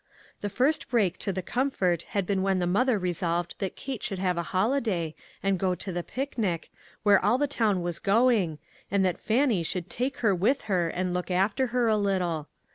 [0.39, 4.17] The first break to the comfort had been when the mother resolved that Kate should
[4.17, 6.71] have a holiday, and go to the picnic,
[7.03, 8.57] where all the town was going,
[8.89, 12.47] and that Fannie should take her with her and look after her a little.